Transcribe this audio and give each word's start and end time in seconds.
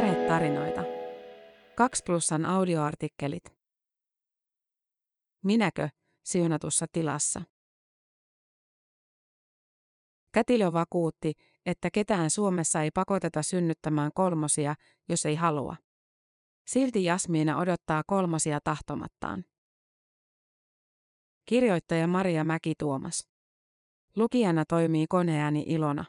Perhetarinoita. 0.00 0.84
2 1.76 2.02
plussan 2.06 2.44
audioartikkelit. 2.46 3.44
Minäkö 5.44 5.88
siunatussa 6.24 6.86
tilassa? 6.92 7.42
Kätilö 10.32 10.72
vakuutti, 10.72 11.32
että 11.66 11.90
ketään 11.90 12.30
Suomessa 12.30 12.82
ei 12.82 12.90
pakoteta 12.90 13.42
synnyttämään 13.42 14.10
kolmosia, 14.14 14.74
jos 15.08 15.26
ei 15.26 15.34
halua. 15.34 15.76
Silti 16.66 17.04
Jasmiina 17.04 17.58
odottaa 17.58 18.02
kolmosia 18.06 18.58
tahtomattaan. 18.64 19.44
Kirjoittaja 21.44 22.06
Maria 22.06 22.44
Mäki-Tuomas. 22.44 23.28
Lukijana 24.16 24.64
toimii 24.64 25.06
koneääni 25.08 25.64
Ilona. 25.66 26.04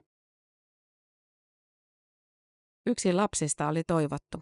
Yksi 2.85 3.13
lapsista 3.13 3.67
oli 3.67 3.83
toivottu. 3.83 4.39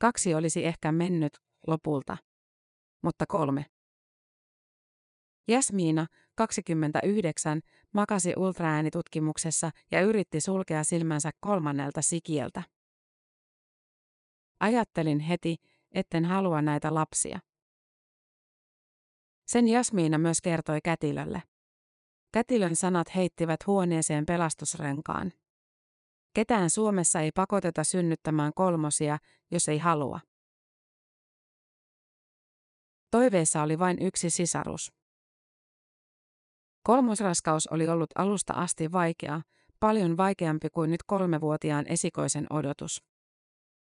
Kaksi 0.00 0.34
olisi 0.34 0.64
ehkä 0.64 0.92
mennyt 0.92 1.32
lopulta. 1.66 2.16
Mutta 3.02 3.26
kolme. 3.28 3.66
Jasmiina, 5.48 6.06
29, 6.34 7.60
makasi 7.92 8.32
ultraäänitutkimuksessa 8.36 9.70
ja 9.90 10.00
yritti 10.00 10.40
sulkea 10.40 10.84
silmänsä 10.84 11.30
kolmannelta 11.40 12.02
sikieltä. 12.02 12.62
Ajattelin 14.60 15.20
heti, 15.20 15.56
etten 15.92 16.24
halua 16.24 16.62
näitä 16.62 16.94
lapsia. 16.94 17.40
Sen 19.46 19.68
Jasmiina 19.68 20.18
myös 20.18 20.40
kertoi 20.42 20.78
kätilölle. 20.84 21.42
Kätilön 22.32 22.76
sanat 22.76 23.14
heittivät 23.14 23.66
huoneeseen 23.66 24.26
pelastusrenkaan. 24.26 25.32
Ketään 26.34 26.70
Suomessa 26.70 27.20
ei 27.20 27.32
pakoteta 27.32 27.84
synnyttämään 27.84 28.52
kolmosia, 28.54 29.18
jos 29.50 29.68
ei 29.68 29.78
halua. 29.78 30.20
Toiveessa 33.10 33.62
oli 33.62 33.78
vain 33.78 34.02
yksi 34.02 34.30
sisarus. 34.30 34.92
Kolmosraskaus 36.82 37.66
oli 37.66 37.88
ollut 37.88 38.10
alusta 38.14 38.52
asti 38.52 38.92
vaikea, 38.92 39.40
paljon 39.80 40.16
vaikeampi 40.16 40.70
kuin 40.70 40.90
nyt 40.90 41.02
kolmevuotiaan 41.06 41.86
esikoisen 41.88 42.46
odotus. 42.50 43.02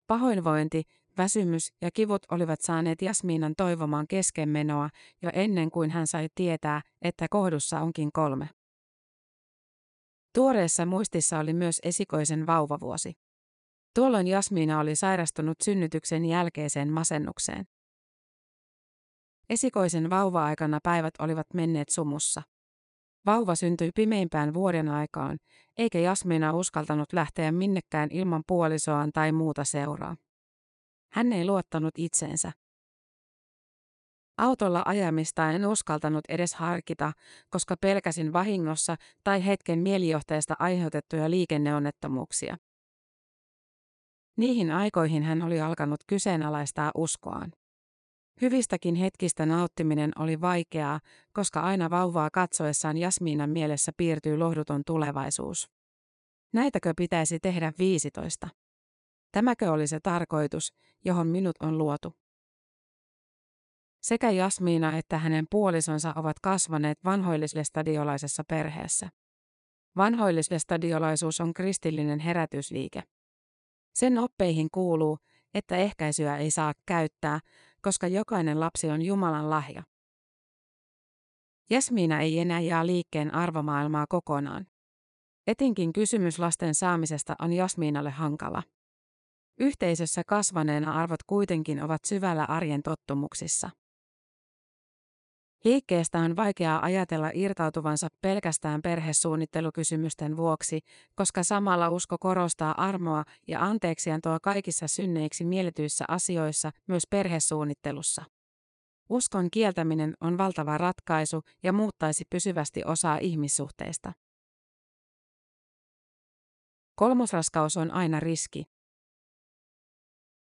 Pahoinvointi, 0.06 0.82
väsymys 1.18 1.72
ja 1.80 1.90
kivut 1.90 2.22
olivat 2.30 2.60
saaneet 2.60 3.02
Jasmiinan 3.02 3.54
toivomaan 3.56 4.06
keskenmenoa 4.08 4.88
jo 5.22 5.30
ennen 5.32 5.70
kuin 5.70 5.90
hän 5.90 6.06
sai 6.06 6.28
tietää, 6.34 6.82
että 7.02 7.26
kohdussa 7.30 7.80
onkin 7.80 8.12
kolme. 8.12 8.48
Tuoreessa 10.38 10.86
muistissa 10.86 11.38
oli 11.38 11.52
myös 11.52 11.80
esikoisen 11.82 12.46
vauvavuosi. 12.46 13.12
Tuolloin 13.94 14.26
Jasmiina 14.26 14.80
oli 14.80 14.96
sairastunut 14.96 15.56
synnytyksen 15.64 16.24
jälkeiseen 16.24 16.92
masennukseen. 16.92 17.64
Esikoisen 19.50 20.10
vauva-aikana 20.10 20.78
päivät 20.82 21.14
olivat 21.18 21.46
menneet 21.54 21.88
sumussa. 21.88 22.42
Vauva 23.26 23.54
syntyi 23.54 23.90
pimeimpään 23.94 24.54
vuoden 24.54 24.88
aikaan, 24.88 25.38
eikä 25.76 25.98
Jasmiina 25.98 26.52
uskaltanut 26.52 27.12
lähteä 27.12 27.52
minnekään 27.52 28.08
ilman 28.12 28.42
puolisoaan 28.46 29.10
tai 29.12 29.32
muuta 29.32 29.64
seuraa. 29.64 30.16
Hän 31.12 31.32
ei 31.32 31.46
luottanut 31.46 31.94
itseensä. 31.98 32.52
Autolla 34.38 34.82
ajamista 34.86 35.50
en 35.50 35.66
uskaltanut 35.66 36.24
edes 36.28 36.54
harkita, 36.54 37.12
koska 37.50 37.76
pelkäsin 37.80 38.32
vahingossa 38.32 38.96
tai 39.24 39.46
hetken 39.46 39.78
mielijohteesta 39.78 40.56
aiheutettuja 40.58 41.30
liikenneonnettomuuksia. 41.30 42.56
Niihin 44.36 44.70
aikoihin 44.70 45.22
hän 45.22 45.42
oli 45.42 45.60
alkanut 45.60 46.00
kyseenalaistaa 46.06 46.90
uskoaan. 46.94 47.52
Hyvistäkin 48.40 48.94
hetkistä 48.94 49.46
nauttiminen 49.46 50.12
oli 50.18 50.40
vaikeaa, 50.40 51.00
koska 51.32 51.60
aina 51.60 51.90
vauvaa 51.90 52.30
katsoessaan 52.32 52.96
Jasmiinan 52.96 53.50
mielessä 53.50 53.92
piirtyy 53.96 54.36
lohduton 54.36 54.82
tulevaisuus. 54.86 55.70
Näitäkö 56.52 56.92
pitäisi 56.96 57.38
tehdä 57.40 57.72
15? 57.78 58.48
Tämäkö 59.32 59.72
oli 59.72 59.86
se 59.86 60.00
tarkoitus, 60.00 60.72
johon 61.04 61.26
minut 61.26 61.56
on 61.60 61.78
luotu? 61.78 62.14
Sekä 64.08 64.30
Jasmiina 64.30 64.98
että 64.98 65.18
hänen 65.18 65.46
puolisonsa 65.50 66.12
ovat 66.16 66.40
kasvaneet 66.40 66.98
vanhoillislestadiolaisessa 67.04 68.44
perheessä. 68.48 69.08
Vanhoillislestadiolaisuus 69.96 71.40
on 71.40 71.54
kristillinen 71.54 72.18
herätysliike. 72.18 73.02
Sen 73.94 74.18
oppeihin 74.18 74.68
kuuluu, 74.72 75.18
että 75.54 75.76
ehkäisyä 75.76 76.36
ei 76.36 76.50
saa 76.50 76.72
käyttää, 76.86 77.40
koska 77.82 78.06
jokainen 78.06 78.60
lapsi 78.60 78.90
on 78.90 79.02
Jumalan 79.02 79.50
lahja. 79.50 79.82
Jasmiina 81.70 82.20
ei 82.20 82.38
enää 82.38 82.60
jaa 82.60 82.86
liikkeen 82.86 83.34
arvomaailmaa 83.34 84.06
kokonaan. 84.08 84.66
Etinkin 85.46 85.92
kysymys 85.92 86.38
lasten 86.38 86.74
saamisesta 86.74 87.34
on 87.42 87.52
Jasmiinalle 87.52 88.10
hankala. 88.10 88.62
Yhteisössä 89.60 90.22
kasvaneena 90.26 90.92
arvot 90.92 91.22
kuitenkin 91.26 91.82
ovat 91.82 92.04
syvällä 92.04 92.44
arjen 92.44 92.82
tottumuksissa. 92.82 93.70
Liikkeestä 95.64 96.18
on 96.18 96.36
vaikeaa 96.36 96.84
ajatella 96.84 97.30
irtautuvansa 97.34 98.08
pelkästään 98.20 98.82
perhesuunnittelukysymysten 98.82 100.36
vuoksi, 100.36 100.80
koska 101.14 101.42
samalla 101.42 101.88
usko 101.88 102.16
korostaa 102.20 102.82
armoa 102.82 103.24
ja 103.46 103.64
anteeksiantoa 103.64 104.38
kaikissa 104.42 104.88
synneiksi 104.88 105.44
mielletyissä 105.44 106.04
asioissa, 106.08 106.70
myös 106.86 107.02
perhesuunnittelussa. 107.10 108.24
Uskon 109.10 109.50
kieltäminen 109.50 110.14
on 110.20 110.38
valtava 110.38 110.78
ratkaisu 110.78 111.42
ja 111.62 111.72
muuttaisi 111.72 112.24
pysyvästi 112.30 112.82
osaa 112.84 113.18
ihmissuhteista. 113.18 114.12
Kolmosraskaus 116.94 117.76
on 117.76 117.90
aina 117.90 118.20
riski. 118.20 118.64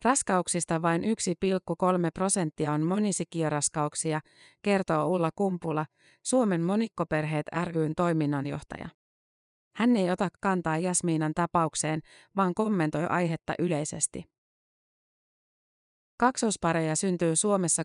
Raskauksista 0.04 0.82
vain 0.82 1.02
1,3 1.02 1.08
prosenttia 2.14 2.72
on 2.72 2.82
monisikiöraskauksia, 2.82 4.22
kertoo 4.62 5.08
Ulla 5.08 5.30
Kumpula, 5.36 5.86
Suomen 6.24 6.62
monikkoperheet 6.62 7.46
ryn 7.66 7.96
toiminnanjohtaja. 7.96 8.90
Hän 9.76 9.96
ei 9.96 10.12
ota 10.12 10.30
kantaa 10.42 10.78
Jasmiinan 10.78 11.34
tapaukseen, 11.34 12.02
vaan 12.36 12.54
kommentoi 12.54 13.08
aihetta 13.10 13.54
yleisesti. 13.60 14.24
Kaksospareja 16.20 16.96
syntyy 16.96 17.36
Suomessa 17.36 17.84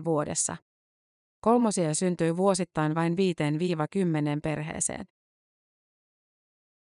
600-700 0.00 0.04
vuodessa. 0.04 0.56
Kolmosia 1.40 1.94
syntyy 1.94 2.36
vuosittain 2.36 2.94
vain 2.94 3.12
5-10 3.12 3.16
perheeseen. 4.42 5.04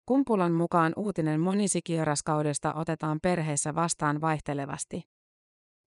Kumpulan 0.06 0.52
mukaan 0.52 0.92
uutinen 0.96 1.40
monisikiöraskaudesta 1.40 2.74
otetaan 2.74 3.18
perheessä 3.22 3.74
vastaan 3.74 4.20
vaihtelevasti. 4.20 5.02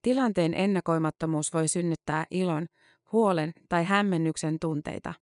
Tilanteen 0.02 0.54
ennakoimattomuus 0.54 1.54
voi 1.54 1.68
synnyttää 1.68 2.26
ilon, 2.30 2.66
huolen 3.12 3.52
tai 3.68 3.84
hämmennyksen 3.84 4.56
tunteita. 4.60 5.14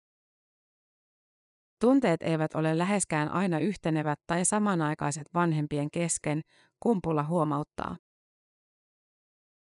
Tunteet 1.80 2.22
eivät 2.22 2.54
ole 2.54 2.78
läheskään 2.78 3.28
aina 3.28 3.58
yhtenevät 3.58 4.18
tai 4.26 4.44
samanaikaiset 4.44 5.28
vanhempien 5.34 5.90
kesken, 5.90 6.40
kumpula 6.80 7.24
huomauttaa. 7.24 7.96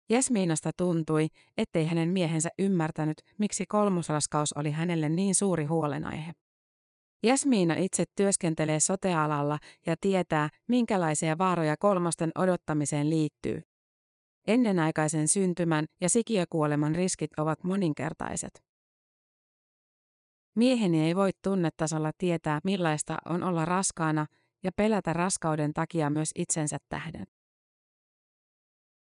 Jasmiinasta 0.09 0.71
tuntui, 0.77 1.29
ettei 1.57 1.87
hänen 1.87 2.09
miehensä 2.09 2.49
ymmärtänyt, 2.59 3.23
miksi 3.39 3.67
kolmosraskaus 3.67 4.53
oli 4.53 4.71
hänelle 4.71 5.09
niin 5.09 5.35
suuri 5.35 5.65
huolenaihe. 5.65 6.33
Jasmiina 7.23 7.75
itse 7.75 8.05
työskentelee 8.17 8.81
sotealalla 8.81 9.59
ja 9.87 9.97
tietää, 10.01 10.49
minkälaisia 10.69 11.39
vaaroja 11.39 11.77
kolmosten 11.77 12.31
odottamiseen 12.35 13.11
liittyy. 13.11 13.63
Ennenaikaisen 14.47 15.29
syntymän 15.29 15.87
ja 16.01 16.09
sikiökuoleman 16.09 16.95
riskit 16.95 17.31
ovat 17.39 17.65
moninkertaiset. 17.65 18.63
Mieheni 20.55 21.07
ei 21.07 21.17
voi 21.17 21.31
tunnetasolla 21.43 22.11
tietää, 22.19 22.61
millaista 22.65 23.19
on 23.25 23.43
olla 23.43 23.65
raskaana 23.65 24.27
ja 24.63 24.73
pelätä 24.77 25.13
raskauden 25.13 25.75
takia 25.75 26.11
myös 26.11 26.31
itsensä 26.35 26.79
tähden. 26.89 27.27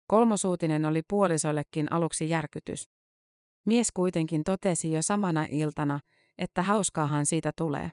Kolmosuutinen 0.07 0.85
oli 0.85 1.03
puolisollekin 1.09 1.93
aluksi 1.93 2.29
järkytys. 2.29 2.89
Mies 3.67 3.93
kuitenkin 3.93 4.45
totesi 4.45 4.93
jo 4.93 5.03
samana 5.03 5.47
iltana, 5.51 6.01
että 6.39 6.63
hauskaahan 6.63 7.27
siitä 7.27 7.53
tulee. 7.57 7.91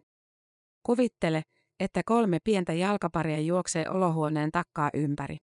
Kuvittele, 0.88 1.42
että 1.80 2.02
kolme 2.06 2.38
pientä 2.44 2.74
jalkaparia 2.74 3.40
juoksee 3.40 3.90
olohuoneen 3.90 4.52
takkaa 4.52 4.90
ympäri. 4.94 5.38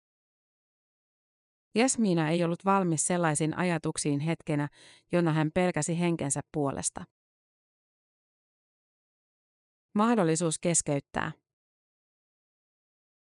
Jasmiina 1.74 2.28
ei 2.28 2.44
ollut 2.44 2.64
valmis 2.64 3.06
sellaisiin 3.06 3.58
ajatuksiin 3.58 4.20
hetkenä, 4.20 4.68
jona 5.12 5.32
hän 5.32 5.50
pelkäsi 5.54 6.00
henkensä 6.00 6.40
puolesta. 6.52 7.04
Mahdollisuus 9.94 10.58
keskeyttää. 10.58 11.32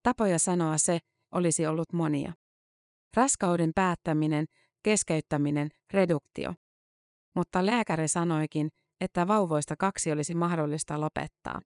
Tapoja 0.02 0.38
sanoa 0.38 0.78
se, 0.78 0.98
olisi 1.34 1.66
ollut 1.66 1.92
monia. 1.92 2.32
Raskauden 3.16 3.70
päättäminen, 3.74 4.46
keskeyttäminen, 4.82 5.68
reduktio. 5.92 6.54
Mutta 7.34 7.66
lääkäri 7.66 8.08
sanoikin, 8.08 8.68
että 9.00 9.28
vauvoista 9.28 9.74
kaksi 9.78 10.12
olisi 10.12 10.34
mahdollista 10.34 11.00
lopettaa. 11.00 11.60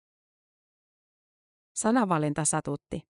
Sanavalinta 1.75 2.45
satutti. 2.45 3.01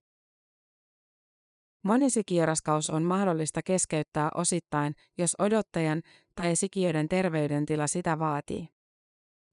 Monisikiöraskaus 1.83 2.89
on 2.89 3.03
mahdollista 3.03 3.61
keskeyttää 3.61 4.29
osittain, 4.35 4.95
jos 5.17 5.35
odottajan 5.39 6.01
tai 6.35 6.55
sikiöiden 6.55 7.09
terveydentila 7.09 7.87
sitä 7.87 8.19
vaatii. 8.19 8.67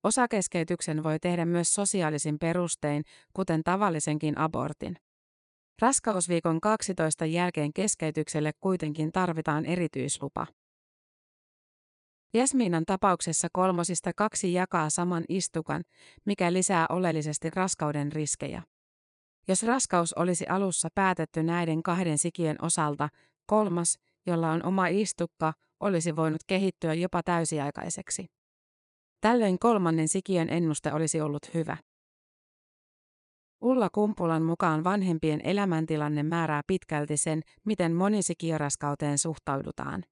Osakeskeytyksen 0.04 1.02
voi 1.02 1.18
tehdä 1.18 1.44
myös 1.44 1.74
sosiaalisin 1.74 2.38
perustein, 2.38 3.04
kuten 3.32 3.62
tavallisenkin 3.64 4.38
abortin. 4.38 4.96
Raskausviikon 5.82 6.60
12 6.60 7.26
jälkeen 7.26 7.72
keskeytykselle 7.72 8.52
kuitenkin 8.60 9.12
tarvitaan 9.12 9.66
erityislupa. 9.66 10.46
Jasminan 12.34 12.84
tapauksessa 12.86 13.48
kolmosista 13.52 14.10
kaksi 14.16 14.52
jakaa 14.52 14.90
saman 14.90 15.24
istukan, 15.28 15.82
mikä 16.24 16.52
lisää 16.52 16.86
oleellisesti 16.88 17.50
raskauden 17.50 18.12
riskejä. 18.12 18.62
Jos 19.50 19.62
raskaus 19.62 20.12
olisi 20.12 20.46
alussa 20.46 20.88
päätetty 20.94 21.42
näiden 21.42 21.82
kahden 21.82 22.18
sikiön 22.18 22.56
osalta, 22.62 23.08
kolmas, 23.46 23.98
jolla 24.26 24.50
on 24.50 24.66
oma 24.66 24.86
istukka, 24.86 25.52
olisi 25.80 26.16
voinut 26.16 26.40
kehittyä 26.46 26.94
jopa 26.94 27.22
täysiaikaiseksi. 27.22 28.26
Tällöin 29.20 29.58
kolmannen 29.58 30.08
sikiön 30.08 30.48
ennuste 30.50 30.92
olisi 30.92 31.20
ollut 31.20 31.54
hyvä. 31.54 31.76
Ulla 33.60 33.88
Kumpulan 33.92 34.42
mukaan 34.42 34.84
vanhempien 34.84 35.40
elämäntilanne 35.44 36.22
määrää 36.22 36.62
pitkälti 36.66 37.16
sen, 37.16 37.42
miten 37.64 37.94
monisikiöraskauteen 37.94 39.18
suhtaudutaan. 39.18 40.04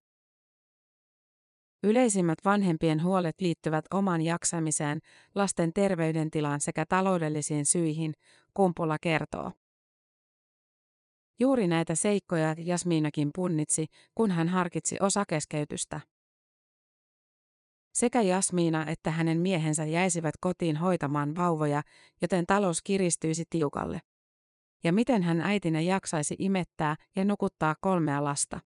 Yleisimmät 1.83 2.39
vanhempien 2.45 3.03
huolet 3.03 3.41
liittyvät 3.41 3.85
oman 3.95 4.23
jaksamiseen, 4.23 4.99
lasten 5.35 5.73
terveydentilaan 5.73 6.61
sekä 6.61 6.85
taloudellisiin 6.89 7.67
syihin, 7.67 8.15
Kumpula 8.55 8.97
kertoo. 9.01 9.53
Juuri 11.41 11.67
näitä 11.67 11.95
seikkoja 11.95 12.55
Jasminakin 12.59 13.31
punnitsi, 13.35 13.87
kun 14.15 14.31
hän 14.31 14.49
harkitsi 14.49 14.97
osakeskeytystä. 15.01 16.01
Sekä 17.95 18.23
Jasmiina 18.23 18.87
että 18.87 19.11
hänen 19.11 19.39
miehensä 19.41 19.85
jäisivät 19.85 20.35
kotiin 20.41 20.77
hoitamaan 20.77 21.37
vauvoja, 21.37 21.83
joten 22.23 22.47
talous 22.47 22.83
kiristyisi 22.83 23.45
tiukalle. 23.51 24.01
Ja 24.85 24.93
miten 24.93 25.23
hän 25.23 25.41
äitinä 25.41 25.81
jaksaisi 25.81 26.37
imettää 26.39 26.97
ja 27.17 27.25
nukuttaa 27.25 27.75
kolmea 27.81 28.25
lasta? 28.25 28.61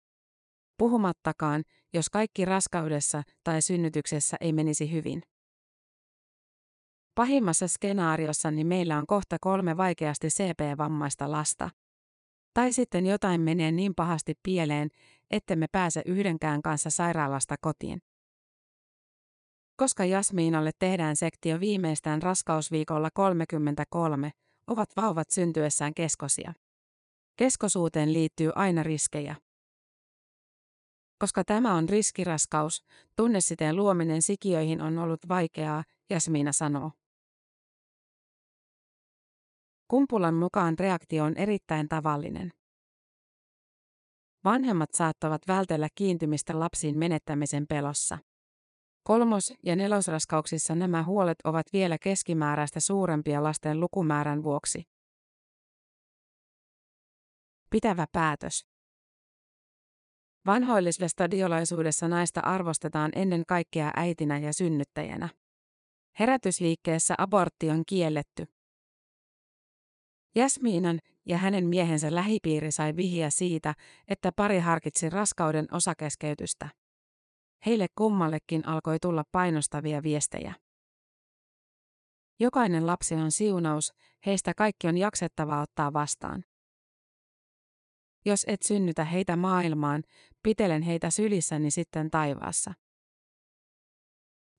Puhumattakaan, 0.78 1.64
jos 1.92 2.10
kaikki 2.10 2.44
raskaudessa 2.44 3.22
tai 3.44 3.62
synnytyksessä 3.62 4.36
ei 4.40 4.52
menisi 4.52 4.92
hyvin. 4.92 5.22
Pahimmassa 7.14 7.68
skenaariossani 7.68 8.64
meillä 8.64 8.98
on 8.98 9.06
kohta 9.06 9.36
kolme 9.40 9.76
vaikeasti 9.76 10.28
CP-vammaista 10.28 11.30
lasta. 11.30 11.70
Tai 12.54 12.72
sitten 12.72 13.06
jotain 13.06 13.40
menee 13.40 13.72
niin 13.72 13.94
pahasti 13.94 14.34
pieleen, 14.42 14.88
ettemme 15.30 15.66
pääse 15.72 16.02
yhdenkään 16.06 16.62
kanssa 16.62 16.90
sairaalasta 16.90 17.54
kotiin. 17.60 18.02
Koska 19.76 20.04
Jasmiinalle 20.04 20.70
tehdään 20.78 21.16
sektio 21.16 21.60
viimeistään 21.60 22.22
raskausviikolla 22.22 23.10
33, 23.14 24.30
ovat 24.66 24.88
vauvat 24.96 25.30
syntyessään 25.30 25.94
keskosia. 25.94 26.52
Keskosuuteen 27.36 28.12
liittyy 28.12 28.52
aina 28.54 28.82
riskejä. 28.82 29.36
Koska 31.22 31.44
tämä 31.44 31.74
on 31.74 31.88
riskiraskaus, 31.88 32.84
tunnesiteen 33.16 33.76
luominen 33.76 34.22
sikiöihin 34.22 34.80
on 34.80 34.98
ollut 34.98 35.28
vaikeaa, 35.28 35.84
Jasmiina 36.10 36.52
sanoo. 36.52 36.90
Kumpulan 39.88 40.34
mukaan 40.34 40.78
reaktio 40.78 41.24
on 41.24 41.36
erittäin 41.36 41.88
tavallinen. 41.88 42.52
Vanhemmat 44.44 44.90
saattavat 44.94 45.42
vältellä 45.48 45.88
kiintymistä 45.94 46.60
lapsiin 46.60 46.98
menettämisen 46.98 47.66
pelossa. 47.66 48.18
Kolmos- 49.02 49.54
ja 49.62 49.76
nelosraskauksissa 49.76 50.74
nämä 50.74 51.02
huolet 51.02 51.38
ovat 51.44 51.66
vielä 51.72 51.98
keskimääräistä 51.98 52.80
suurempia 52.80 53.42
lasten 53.42 53.80
lukumäärän 53.80 54.42
vuoksi. 54.42 54.82
Pitävä 57.70 58.06
päätös. 58.12 58.71
Vanhoillisvestadiolaisuudessa 60.46 62.08
naista 62.08 62.40
arvostetaan 62.40 63.12
ennen 63.14 63.42
kaikkea 63.46 63.90
äitinä 63.96 64.38
ja 64.38 64.52
synnyttäjänä. 64.52 65.28
Herätysliikkeessä 66.18 67.14
abortti 67.18 67.70
on 67.70 67.82
kielletty. 67.86 68.46
Jasmiinan 70.34 71.00
ja 71.26 71.38
hänen 71.38 71.66
miehensä 71.66 72.14
lähipiiri 72.14 72.72
sai 72.72 72.96
vihja 72.96 73.30
siitä, 73.30 73.74
että 74.08 74.32
pari 74.36 74.58
harkitsi 74.58 75.10
raskauden 75.10 75.66
osakeskeytystä. 75.72 76.68
Heille 77.66 77.86
kummallekin 77.98 78.68
alkoi 78.68 78.98
tulla 78.98 79.24
painostavia 79.32 80.02
viestejä. 80.02 80.54
Jokainen 82.40 82.86
lapsi 82.86 83.14
on 83.14 83.30
siunaus, 83.30 83.92
heistä 84.26 84.52
kaikki 84.56 84.88
on 84.88 84.98
jaksettava 84.98 85.62
ottaa 85.62 85.92
vastaan. 85.92 86.44
Jos 88.24 88.44
et 88.48 88.62
synnytä 88.62 89.04
heitä 89.04 89.36
maailmaan, 89.36 90.02
pitelen 90.42 90.82
heitä 90.82 91.10
sylissäni 91.10 91.70
sitten 91.70 92.10
taivaassa. 92.10 92.74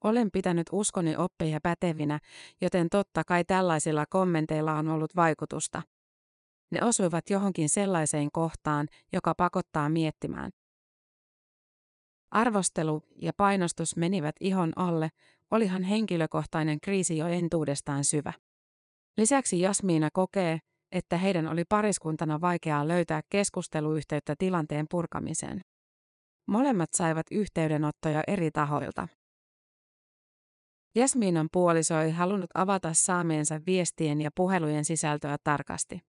Olen 0.03 0.31
pitänyt 0.31 0.67
uskoni 0.71 1.15
oppeja 1.15 1.59
pätevinä, 1.63 2.19
joten 2.61 2.89
totta 2.89 3.23
kai 3.23 3.43
tällaisilla 3.43 4.05
kommenteilla 4.05 4.73
on 4.73 4.87
ollut 4.87 5.15
vaikutusta. 5.15 5.81
Ne 6.71 6.83
osuivat 6.83 7.29
johonkin 7.29 7.69
sellaiseen 7.69 8.31
kohtaan, 8.31 8.87
joka 9.13 9.35
pakottaa 9.35 9.89
miettimään. 9.89 10.51
Arvostelu 12.31 13.03
ja 13.21 13.31
painostus 13.37 13.95
menivät 13.95 14.35
ihon 14.39 14.73
alle, 14.75 15.09
olihan 15.51 15.83
henkilökohtainen 15.83 16.81
kriisi 16.81 17.17
jo 17.17 17.27
entuudestaan 17.27 18.03
syvä. 18.03 18.33
Lisäksi 19.17 19.59
Jasmiina 19.59 20.09
kokee, 20.13 20.59
että 20.93 21.17
heidän 21.17 21.47
oli 21.47 21.63
pariskuntana 21.69 22.41
vaikeaa 22.41 22.87
löytää 22.87 23.21
keskusteluyhteyttä 23.29 24.35
tilanteen 24.37 24.85
purkamiseen. 24.89 25.61
Molemmat 26.47 26.89
saivat 26.93 27.25
yhteydenottoja 27.31 28.23
eri 28.27 28.51
tahoilta. 28.51 29.07
Jasmiinan 30.95 31.47
puoliso 31.51 31.99
ei 31.99 32.11
halunnut 32.11 32.49
avata 32.53 32.93
saameensa 32.93 33.59
viestien 33.65 34.21
ja 34.21 34.29
puhelujen 34.35 34.85
sisältöä 34.85 35.37
tarkasti. 35.43 35.99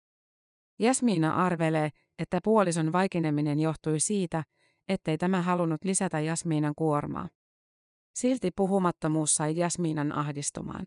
Jasmiina 0.78 1.34
arvelee, 1.34 1.90
että 2.18 2.38
puolison 2.44 2.92
vaikeneminen 2.92 3.60
johtui 3.60 4.00
siitä, 4.00 4.44
ettei 4.88 5.18
tämä 5.18 5.42
halunnut 5.42 5.84
lisätä 5.84 6.20
Jasmiinan 6.20 6.74
kuormaa. 6.76 7.28
Silti 8.14 8.50
puhumattomuus 8.56 9.34
sai 9.34 9.56
Jasmiinan 9.56 10.12
ahdistumaan. 10.12 10.86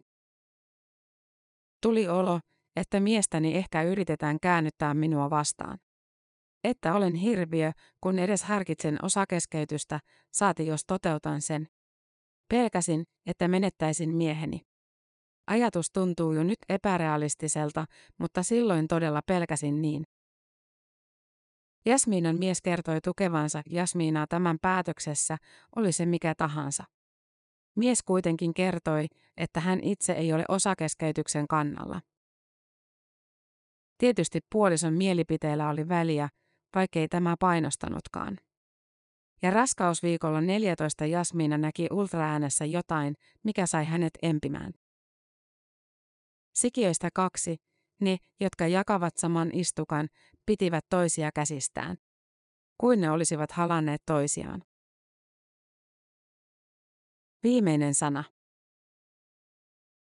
Tuli 1.81 2.07
olo, 2.07 2.39
että 2.77 2.99
miestäni 2.99 3.55
ehkä 3.55 3.83
yritetään 3.83 4.39
käännyttää 4.39 4.93
minua 4.93 5.29
vastaan. 5.29 5.77
Että 6.63 6.93
olen 6.93 7.15
hirviö, 7.15 7.71
kun 8.01 8.19
edes 8.19 8.43
harkitsen 8.43 8.97
osakeskeytystä, 9.01 9.99
saati 10.33 10.67
jos 10.67 10.81
toteutan 10.87 11.41
sen. 11.41 11.67
Pelkäsin, 12.49 13.03
että 13.25 13.47
menettäisin 13.47 14.15
mieheni. 14.15 14.61
Ajatus 15.47 15.91
tuntuu 15.91 16.33
jo 16.33 16.43
nyt 16.43 16.59
epärealistiselta, 16.69 17.85
mutta 18.17 18.43
silloin 18.43 18.87
todella 18.87 19.21
pelkäsin 19.25 19.81
niin. 19.81 20.03
Jasmiinan 21.85 22.39
mies 22.39 22.61
kertoi 22.61 23.01
tukevansa 23.03 23.61
Jasmiinaa 23.69 24.27
tämän 24.27 24.57
päätöksessä, 24.61 25.37
oli 25.75 25.91
se 25.91 26.05
mikä 26.05 26.35
tahansa. 26.37 26.83
Mies 27.75 28.03
kuitenkin 28.03 28.53
kertoi, 28.53 29.07
että 29.37 29.59
hän 29.59 29.79
itse 29.83 30.13
ei 30.13 30.33
ole 30.33 30.45
osakeskeytyksen 30.49 31.47
kannalla. 31.47 32.01
Tietysti 33.97 34.39
puolison 34.51 34.93
mielipiteellä 34.93 35.69
oli 35.69 35.87
väliä, 35.87 36.29
vaikkei 36.75 37.07
tämä 37.07 37.35
painostanutkaan. 37.39 38.37
Ja 39.41 39.51
raskausviikolla 39.51 40.41
14 40.41 41.05
Jasmiina 41.05 41.57
näki 41.57 41.87
ultraäänessä 41.91 42.65
jotain, 42.65 43.15
mikä 43.43 43.65
sai 43.65 43.85
hänet 43.85 44.13
empimään. 44.21 44.73
Sikiöistä 46.55 47.09
kaksi, 47.13 47.57
ne, 48.01 48.17
jotka 48.39 48.67
jakavat 48.67 49.17
saman 49.17 49.49
istukan, 49.53 50.09
pitivät 50.45 50.85
toisia 50.89 51.31
käsistään. 51.31 51.97
Kuin 52.77 53.01
ne 53.01 53.11
olisivat 53.11 53.51
halanneet 53.51 54.01
toisiaan. 54.05 54.63
Viimeinen 57.43 57.93
sana. 57.93 58.23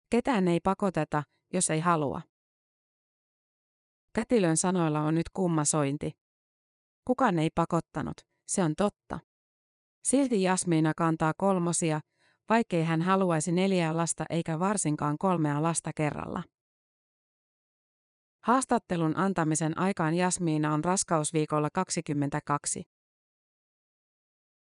Ketään 0.09 0.47
ei 0.47 0.59
pakoteta, 0.59 1.23
jos 1.53 1.69
ei 1.69 1.79
halua. 1.79 2.21
Kätilön 4.15 4.57
sanoilla 4.57 4.99
on 4.99 5.15
nyt 5.15 5.29
kumma 5.33 5.65
sointi. 5.65 6.11
Kukaan 7.05 7.39
ei 7.39 7.49
pakottanut, 7.55 8.13
se 8.47 8.63
on 8.63 8.73
totta. 8.77 9.19
Silti 10.03 10.41
Jasmiina 10.41 10.93
kantaa 10.97 11.33
kolmosia, 11.37 11.99
vaikkei 12.49 12.83
hän 12.83 13.01
haluaisi 13.01 13.51
neljää 13.51 13.97
lasta 13.97 14.25
eikä 14.29 14.59
varsinkaan 14.59 15.17
kolmea 15.17 15.63
lasta 15.63 15.91
kerralla. 15.95 16.43
Haastattelun 18.43 19.17
antamisen 19.17 19.77
aikaan 19.77 20.13
Jasmiina 20.13 20.73
on 20.73 20.83
raskausviikolla 20.83 21.69
22. 21.73 22.83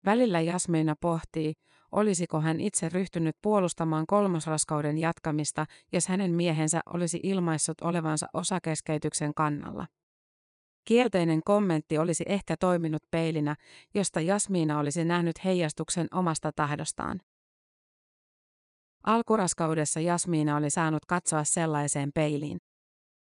Välillä 0.06 0.42
Jasmiina 0.42 0.96
pohtii, 1.02 1.54
olisiko 1.92 2.42
hän 2.42 2.60
itse 2.60 2.90
ryhtynyt 2.90 3.36
puolustamaan 3.42 4.08
kolmosraskauden 4.08 4.98
jatkamista, 4.98 5.66
jos 5.92 6.08
hänen 6.08 6.32
miehensä 6.32 6.82
olisi 6.86 7.20
ilmaissut 7.24 7.82
olevansa 7.82 8.28
osakeskeytyksen 8.34 9.34
kannalla. 9.34 9.88
Kielteinen 10.86 11.42
kommentti 11.46 11.98
olisi 11.98 12.24
ehkä 12.28 12.58
toiminut 12.58 13.04
peilinä, 13.12 13.56
josta 13.94 14.22
Jasmiina 14.22 14.80
olisi 14.80 15.06
nähnyt 15.06 15.46
heijastuksen 15.46 16.08
omasta 16.12 16.52
tahdostaan. 16.56 17.20
Alkuraskaudessa 19.04 20.00
Jasmiina 20.00 20.58
oli 20.58 20.70
saanut 20.70 21.06
katsoa 21.06 21.44
sellaiseen 21.44 22.12
peiliin. 22.16 22.58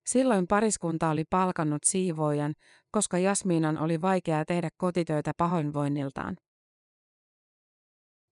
Silloin 0.05 0.47
pariskunta 0.47 1.09
oli 1.09 1.23
palkannut 1.29 1.83
siivoojan, 1.83 2.53
koska 2.91 3.17
Jasmiinan 3.17 3.77
oli 3.77 4.01
vaikeaa 4.01 4.45
tehdä 4.45 4.69
kotitöitä 4.77 5.31
pahoinvoinniltaan. 5.37 6.37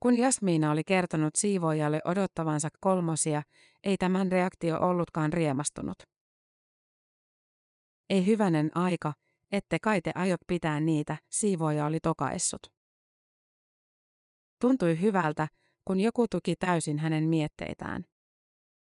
Kun 0.03 0.17
Jasmiina 0.17 0.72
oli 0.72 0.83
kertonut 0.83 1.36
siivoojalle 1.36 2.01
odottavansa 2.05 2.69
kolmosia, 2.79 3.43
ei 3.83 3.98
tämän 3.98 4.31
reaktio 4.31 4.79
ollutkaan 4.79 5.33
riemastunut. 5.33 5.98
Ei 8.10 8.25
hyvänen 8.25 8.72
aika, 8.75 9.13
ette 9.51 9.79
kai 9.79 10.01
te 10.01 10.12
aiot 10.15 10.41
pitää 10.48 10.79
niitä, 10.79 11.17
siivooja 11.29 11.86
oli 11.86 12.00
tokaissut. 12.00 12.62
Tuntui 14.62 15.01
hyvältä, 15.01 15.48
kun 15.86 16.00
joku 16.00 16.27
tuki 16.27 16.55
täysin 16.55 17.00
hänen 17.00 17.24
mietteitään. 17.24 18.05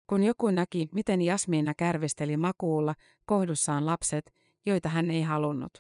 Kun 0.08 0.24
joku 0.24 0.52
näki, 0.52 0.90
miten 0.92 1.22
Jasmiina 1.22 1.74
kärvisteli 1.74 2.38
makuulla 2.38 2.96
kohdussaan 3.26 3.86
lapset, 3.86 4.34
joita 4.66 4.90
hän 4.90 5.12
ei 5.12 5.22
halunnut. 5.22 5.74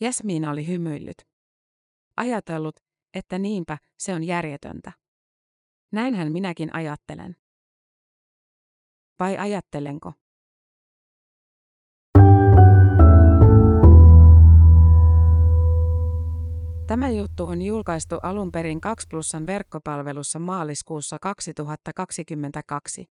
Jasmiina 0.00 0.50
oli 0.50 0.66
hymyillyt. 0.66 1.26
Ajatellut, 2.16 2.76
että 3.14 3.38
niinpä 3.38 3.78
se 3.98 4.14
on 4.14 4.24
järjetöntä. 4.24 4.92
Näinhän 5.92 6.32
minäkin 6.32 6.74
ajattelen. 6.74 7.36
Vai 9.20 9.36
ajattelenko? 9.36 10.12
Tämä 16.86 17.10
juttu 17.10 17.44
on 17.44 17.62
julkaistu 17.62 18.18
alun 18.22 18.52
perin 18.52 18.80
2 18.80 19.06
plussan 19.10 19.46
verkkopalvelussa 19.46 20.38
maaliskuussa 20.38 21.18
2022. 21.18 23.02